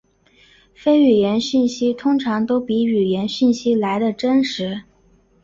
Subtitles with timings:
[0.73, 4.81] 非语言讯息通常都比语言讯息来得真实。